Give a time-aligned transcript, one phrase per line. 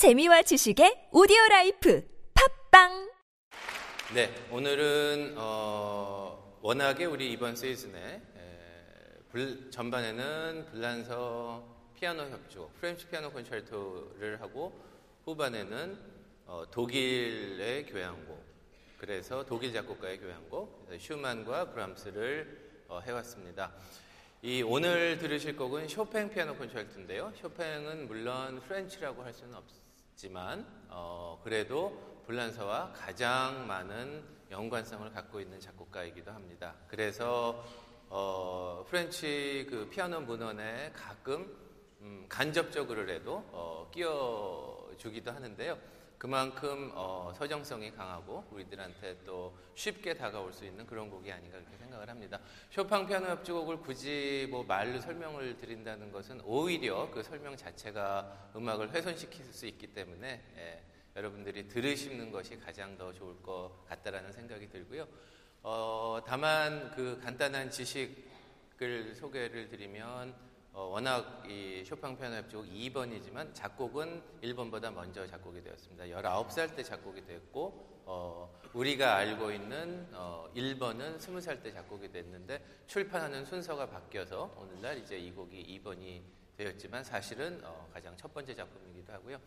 [0.00, 2.02] 재미와 지식의 오디오 라이프
[2.70, 3.10] 팟빵
[4.14, 8.20] 네, 오늘은 어, 워낙에 우리 이번 시즌에 에,
[9.30, 14.72] 불- 전반에는 불란서 피아노 협주, French 피아노 콘체르토를 하고
[15.26, 15.98] 후반에는
[16.46, 18.42] 어, 독일의 교향곡,
[18.96, 23.70] 그래서 독일 작곡가의 교향곡, 슈만과 브람스를 어, 해왔습니다.
[24.40, 27.34] 이 오늘 들으실 곡은 쇼팽 피아노 콘체르토인데요.
[27.38, 29.64] 쇼팽은 물론 French라고 할 수는 없
[30.20, 36.74] 지만 어, 그래도 불란서와 가장 많은 연관성을 갖고 있는 작곡가이기도 합니다.
[36.88, 37.64] 그래서
[38.10, 41.50] 어, French 그 피아노 문헌에 가끔
[42.02, 45.78] 음, 간접적으로라도 어, 끼워주기도 하는데요.
[46.20, 52.10] 그만큼 어, 서정성이 강하고 우리들한테 또 쉽게 다가올 수 있는 그런 곡이 아닌가 그렇게 생각을
[52.10, 52.38] 합니다.
[52.68, 59.46] 쇼팽 피아노 협주곡을 굳이 뭐 말로 설명을 드린다는 것은 오히려 그 설명 자체가 음악을 훼손시킬
[59.46, 60.84] 수 있기 때문에 예,
[61.16, 65.08] 여러분들이 들으시는 것이 가장 더 좋을 것 같다라는 생각이 들고요.
[65.62, 70.34] 어, 다만 그 간단한 지식을 소개를 드리면
[70.72, 76.04] 어, 워낙 이 쇼팽 피아노 협주곡 2번이지만 작곡은 1번보다 먼저 작곡이 되었습니다.
[76.04, 83.44] 19살 때 작곡이 됐고 어, 우리가 알고 있는 어, 1번은 20살 때 작곡이 됐는데 출판하는
[83.44, 86.22] 순서가 바뀌어서 오늘날 이제 이 곡이 2번이
[86.56, 89.38] 되었지만 사실은 어, 가장 첫 번째 작품이기도 하고요.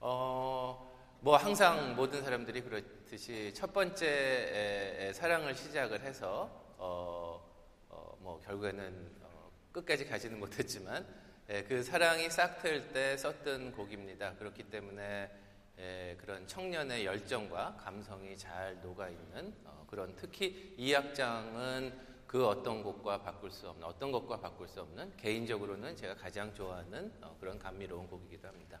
[0.00, 7.40] 어, 뭐 항상 모든 사람들이 그렇듯이 첫 번째 사랑을 시작을 해서 어,
[7.88, 9.31] 어, 뭐 결국에는 어,
[9.72, 11.06] 끝까지 가지는 못했지만
[11.48, 14.34] 예, 그 사랑이 싹틀 때 썼던 곡입니다.
[14.34, 15.30] 그렇기 때문에
[15.78, 22.82] 예, 그런 청년의 열정과 감성이 잘 녹아 있는 어, 그런 특히 이 악장은 그 어떤
[22.82, 27.58] 곡과 바꿀 수 없는 어떤 것과 바꿀 수 없는 개인적으로는 제가 가장 좋아하는 어, 그런
[27.58, 28.78] 감미로운 곡이기도 합니다.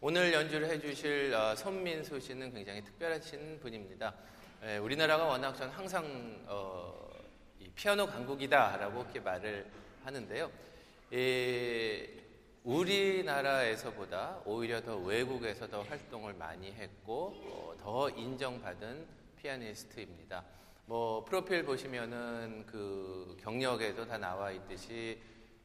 [0.00, 4.14] 오늘 연주를 해주실 어, 손민수 씨는 굉장히 특별하신 분입니다.
[4.64, 7.08] 예, 우리나라가 워낙 전 항상 어,
[7.58, 9.66] 이 피아노 강국이다라고 이렇게 말을
[10.06, 10.50] 하는데요.
[11.10, 12.06] 이
[12.62, 19.04] 우리나라에서보다 오히려 더 외국에서 더 활동을 많이 했고 어, 더 인정받은
[19.36, 20.44] 피아니스트입니다.
[20.86, 25.20] 뭐 프로필 보시면은 그 경력에도 다 나와 있듯이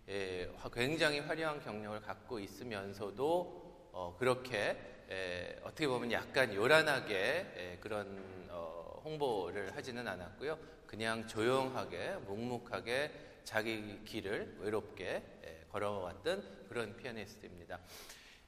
[0.09, 4.75] 예, 화- 굉장히 화려한 경력을 갖고 있으면서도 어, 그렇게
[5.09, 7.15] 에, 어떻게 보면 약간 요란하게
[7.55, 10.57] 에, 그런 어, 홍보를 하지는 않았고요.
[10.87, 13.11] 그냥 조용하게 묵묵하게
[13.43, 17.79] 자기 길을 외롭게 에, 걸어왔던 그런 피아니스트입니다.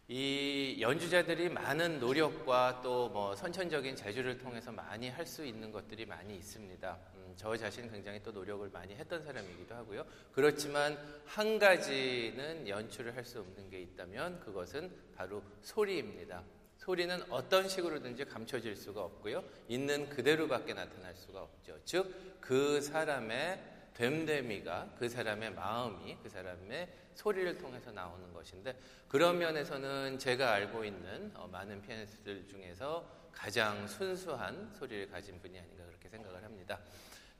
[0.10, 6.36] 이 연주자들이 많은 노력과 또 뭐 선천적인 재주를 통해서 많이 할 수 있는 것들이 많이
[6.36, 7.00] 있습니다.
[7.16, 10.06] 음, 저 자신 굉장히 또 노력을 많이 했던 사람이기도 하고요.
[10.34, 16.44] 그렇지만 한 가지는 연출을 할 수 없는 게 있다면 그것은 바로 소리입니다.
[16.78, 19.44] 소리는 어떤 식으로든지 감춰질 수가 없고요.
[19.70, 21.80] 있는 그대로밖에 나타날 수가 없죠.
[21.86, 28.78] 즉, 그 사람의 됨됨이가 그 사람의 마음이 그 사람의 소리를 통해서 나오는 것인데
[29.08, 35.86] 그런 면에서는 제가 알고 있는 어, 많은 피아니스트들 중에서 가장 순수한 소리를 가진 분이 아닌가
[35.86, 36.80] 그렇게 생각을 합니다.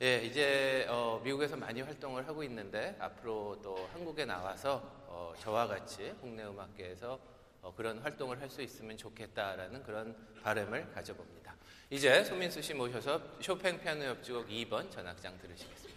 [0.02, 6.14] 예, 이제 어, 미국에서 많이 활동을 하고 있는데 앞으로 또 한국에 나와서 어, 저와 같이
[6.20, 7.20] 국내 음악계에서
[7.62, 11.56] 어, 그런 활동을 할 수 있으면 좋겠다라는 그런 바람을 가져봅니다.
[11.90, 15.93] 이제 손민수 씨 모셔서 쇼팽 피아노 협주곡 2번 전악장 들으시겠습니다.